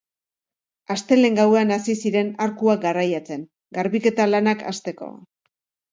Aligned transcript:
Astelehen 0.95 1.35
gauean 1.39 1.75
hasi 1.75 1.95
ziren 2.05 2.33
arkua 2.45 2.77
garraiatzen, 2.87 3.47
garbiketa 3.79 4.27
lanak 4.35 4.65
hasteko. 4.73 5.13